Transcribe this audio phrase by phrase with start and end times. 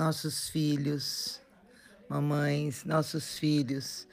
[0.00, 1.42] nossos filhos,
[2.08, 4.08] mamães, nossos filhos,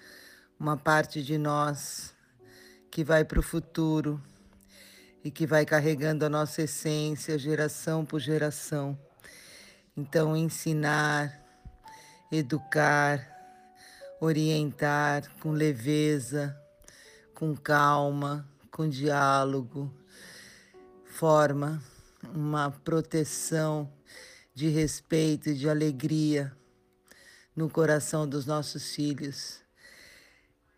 [0.60, 2.14] uma parte de nós
[2.92, 4.22] que vai para o futuro
[5.24, 9.00] e que vai carregando a nossa essência geração por geração.
[9.96, 11.42] Então, ensinar,
[12.30, 13.26] educar,
[14.20, 16.54] orientar com leveza,
[17.34, 19.90] com calma, com diálogo,
[21.06, 21.82] forma
[22.36, 23.90] uma proteção
[24.58, 26.52] de respeito e de alegria
[27.56, 29.60] no coração dos nossos filhos.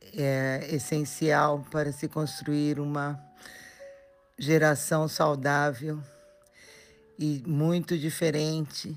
[0.02, 3.18] É essencial para se construir uma
[4.38, 6.04] geração saudável
[7.18, 8.94] e muito diferente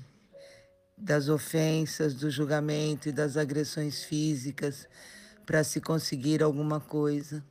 [0.97, 4.85] das ofensas, do julgamento e das agressões físicas
[5.45, 7.41] para se conseguir alguma coisa.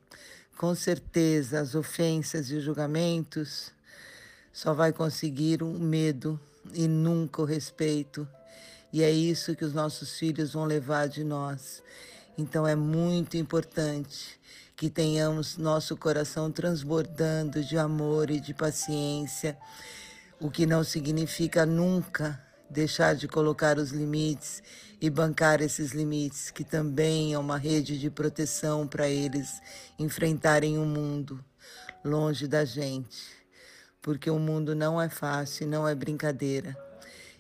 [0.59, 3.73] Com certeza, as ofensas e os julgamentos
[4.53, 6.39] só vai conseguir o medo
[6.73, 8.29] e nunca o respeito.
[8.93, 11.83] E é isso que os nossos filhos vão levar de nós.
[12.37, 14.39] Então é muito importante
[14.77, 19.57] que tenhamos nosso coração transbordando de amor e de paciência,
[20.41, 24.63] o que não significa nunca deixar de colocar os limites
[25.01, 29.61] e bancar esses limites, que também é uma rede de proteção para eles
[29.99, 31.45] enfrentarem o mundo
[32.05, 33.42] longe da gente
[34.03, 36.77] porque o mundo não é fácil, não é brincadeira.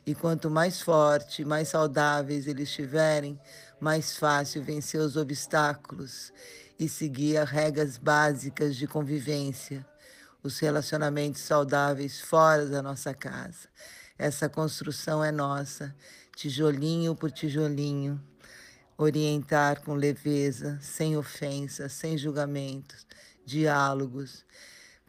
[0.07, 3.39] E quanto mais forte, mais saudáveis eles estiverem,
[3.81, 6.33] mais fácil vencer os obstáculos
[6.79, 9.85] e seguir as regras básicas de convivência,
[10.43, 13.69] os relacionamentos saudáveis fora da nossa casa.
[14.17, 15.95] Essa construção é nossa,
[16.37, 18.23] tijolinho por tijolinho,
[18.97, 23.05] orientar com leveza, sem ofensa, sem julgamentos,
[23.45, 24.45] diálogos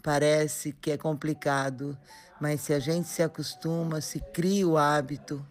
[0.03, 1.97] Parece que é complicado,
[2.37, 5.43] mas se a gente se acostuma, se cria o hábito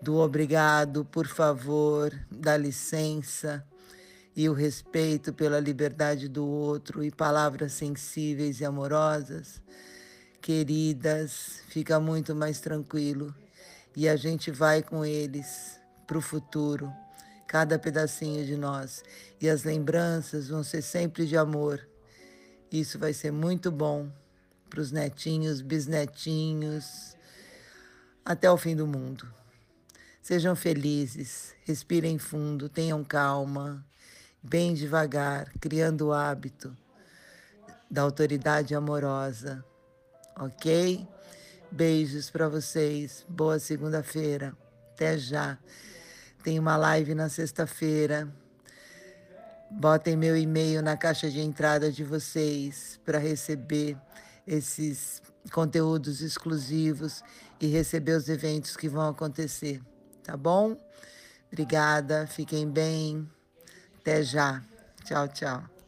[0.00, 3.66] do obrigado, por favor, da licença
[4.36, 9.60] e o respeito pela liberdade do outro e palavras sensíveis e amorosas,
[10.40, 13.34] queridas, fica muito mais tranquilo
[13.96, 16.92] e a gente vai com eles para o futuro,
[17.44, 19.02] cada pedacinho de nós.
[19.40, 21.89] E as lembranças vão ser sempre de amor
[22.70, 24.10] isso vai ser muito bom
[24.68, 27.16] para os netinhos, bisnetinhos,
[28.24, 29.26] até o fim do mundo.
[30.22, 33.84] Sejam felizes, respirem fundo, tenham calma,
[34.42, 36.76] bem devagar, criando o hábito
[37.90, 39.64] da autoridade amorosa,
[40.38, 41.06] ok?
[41.72, 44.56] Beijos para vocês, boa segunda-feira,
[44.92, 45.58] até já.
[46.44, 48.32] Tem uma live na sexta-feira
[49.70, 53.96] Botem meu e-mail na caixa de entrada de vocês para receber
[54.46, 55.22] esses
[55.52, 57.22] conteúdos exclusivos
[57.60, 59.80] e receber os eventos que vão acontecer,
[60.22, 60.76] tá bom?
[61.52, 63.28] Obrigada, fiquem bem.
[64.00, 64.62] Até já.
[65.04, 65.79] Tchau, tchau.